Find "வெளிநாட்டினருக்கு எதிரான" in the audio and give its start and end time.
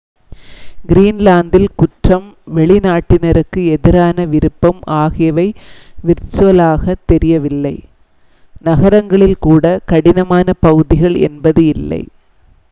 2.55-4.25